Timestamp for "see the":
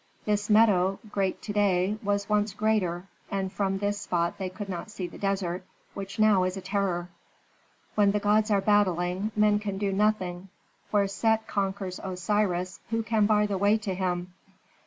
4.89-5.19